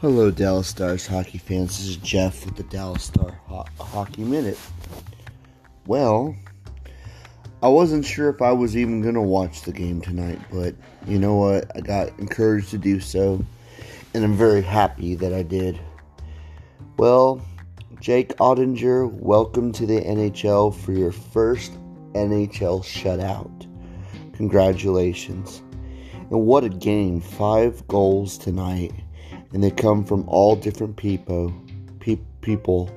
[0.00, 1.76] Hello, Dallas Stars hockey fans.
[1.76, 4.58] This is Jeff with the Dallas Star Ho- Hockey Minute.
[5.86, 6.34] Well,
[7.62, 10.74] I wasn't sure if I was even going to watch the game tonight, but
[11.06, 11.70] you know what?
[11.76, 13.44] I got encouraged to do so,
[14.14, 15.78] and I'm very happy that I did.
[16.96, 17.42] Well,
[18.00, 21.72] Jake Oettinger, welcome to the NHL for your first
[22.14, 23.66] NHL shutout.
[24.32, 25.60] Congratulations.
[26.14, 27.20] And what a game!
[27.20, 28.94] Five goals tonight
[29.52, 31.52] and they come from all different people.
[32.00, 32.90] Pe- people.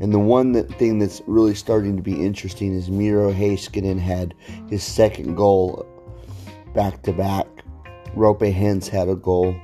[0.00, 4.34] And the one that thing that's really starting to be interesting is Miro Heiskanen had
[4.68, 5.86] his second goal
[6.74, 7.46] back to back.
[8.16, 9.54] Roope Hintz had a goal.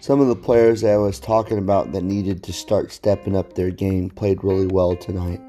[0.00, 3.52] Some of the players that I was talking about that needed to start stepping up
[3.52, 5.40] their game played really well tonight.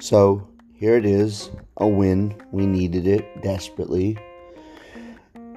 [0.00, 2.40] So here it is, a win.
[2.52, 4.16] We needed it desperately.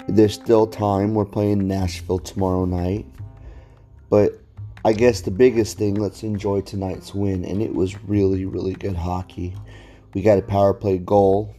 [0.07, 1.13] There's still time.
[1.13, 3.05] We're playing Nashville tomorrow night.
[4.09, 4.39] But
[4.85, 7.43] I guess the biggest thing, let's enjoy tonight's win.
[7.45, 9.55] And it was really, really good hockey.
[10.13, 11.53] We got a power play goal.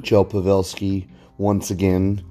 [0.00, 1.08] Joe Pavelski,
[1.38, 2.24] once again,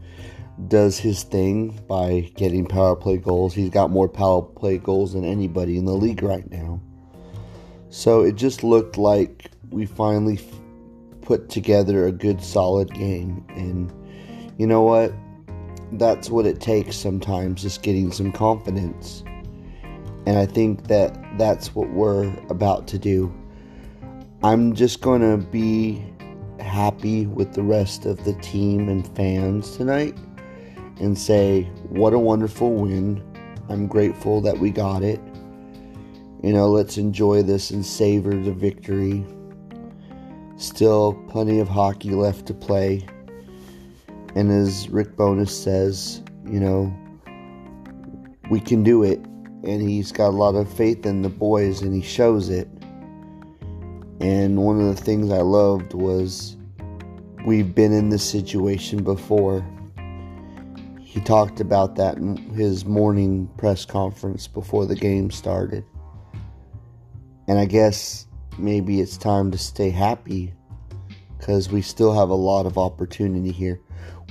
[0.67, 3.53] does his thing by getting power play goals.
[3.53, 6.81] He's got more power play goals than anybody in the league right now.
[7.89, 10.39] So it just looked like we finally
[11.21, 13.45] put together a good, solid game.
[13.49, 13.91] And
[14.57, 15.13] you know what?
[15.93, 19.23] That's what it takes sometimes, just getting some confidence.
[20.25, 23.33] And I think that that's what we're about to do.
[24.43, 26.03] I'm just going to be
[26.59, 30.17] happy with the rest of the team and fans tonight
[30.99, 33.23] and say, what a wonderful win.
[33.69, 35.19] I'm grateful that we got it.
[36.43, 39.25] You know, let's enjoy this and savor the victory.
[40.57, 43.05] Still plenty of hockey left to play.
[44.35, 46.93] And as Rick Bowness says, you know,
[48.49, 49.19] we can do it.
[49.63, 52.67] And he's got a lot of faith in the boys and he shows it.
[54.19, 56.57] And one of the things I loved was
[57.45, 59.65] we've been in this situation before.
[61.01, 65.85] He talked about that in his morning press conference before the game started.
[67.47, 70.53] And I guess maybe it's time to stay happy
[71.37, 73.79] because we still have a lot of opportunity here.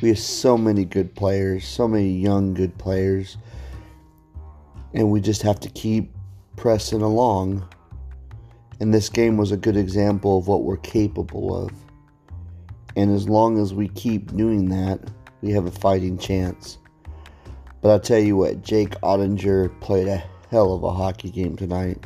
[0.02, 3.38] We have so many good players, so many young good players,
[4.92, 6.12] and we just have to keep
[6.56, 7.66] pressing along.
[8.80, 11.70] And this game was a good example of what we're capable of.
[12.96, 15.00] And as long as we keep doing that,
[15.42, 16.78] we have a fighting chance.
[17.80, 22.04] But I'll tell you what, Jake Oettinger played a hell of a hockey game tonight.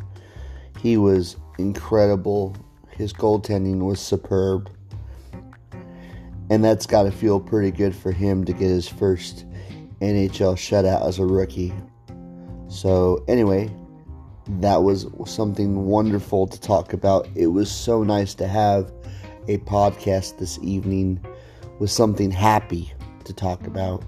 [0.80, 2.56] He was incredible.
[2.90, 4.70] His goaltending was superb.
[6.50, 9.44] And that's got to feel pretty good for him to get his first
[10.00, 11.72] NHL shutout as a rookie.
[12.68, 13.70] So, anyway,
[14.60, 17.28] that was something wonderful to talk about.
[17.34, 18.92] It was so nice to have
[19.46, 21.24] a podcast this evening
[21.78, 22.92] with something happy
[23.24, 24.04] to talk about.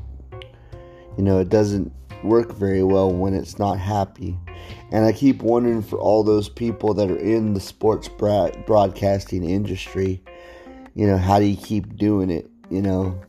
[1.17, 1.93] You know, it doesn't
[2.23, 4.39] work very well when it's not happy.
[4.93, 10.23] And I keep wondering for all those people that are in the sports broadcasting industry
[10.95, 13.21] you know, how do you keep doing it, you know,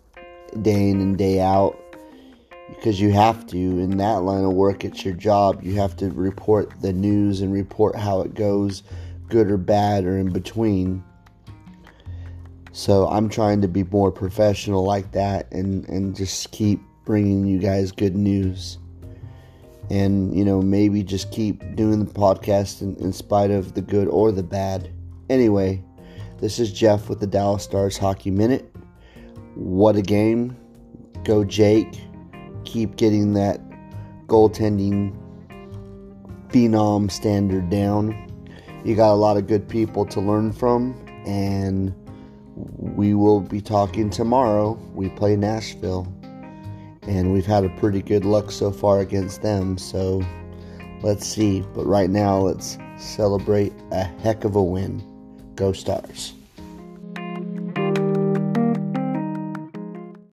[0.62, 1.78] day in and day out?
[2.70, 5.62] Because you have to, in that line of work, it's your job.
[5.64, 8.84] You have to report the news and report how it goes,
[9.28, 11.04] good or bad or in between.
[12.72, 17.60] So I'm trying to be more professional like that and, and just keep bringing you
[17.60, 18.78] guys good news.
[19.90, 24.08] And, you know, maybe just keep doing the podcast in, in spite of the good
[24.08, 24.90] or the bad.
[25.30, 25.84] Anyway,
[26.42, 28.76] this is Jeff with the Dallas Stars Hockey Minute.
[29.54, 30.58] What a game.
[31.24, 32.02] Go, Jake.
[32.66, 33.62] Keep getting that
[34.26, 35.16] goaltending
[36.50, 38.28] phenom standard down.
[38.84, 40.96] You got a lot of good people to learn from,
[41.28, 41.94] and
[42.56, 44.72] we will be talking tomorrow.
[44.96, 46.12] We play Nashville,
[47.04, 50.26] and we've had a pretty good luck so far against them, so
[51.04, 51.62] let's see.
[51.76, 55.04] But right now, let's celebrate a heck of a win.
[55.56, 56.34] Go Stars.